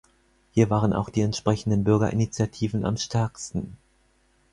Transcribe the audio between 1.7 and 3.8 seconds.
Bürgerinitiativen am stärksten.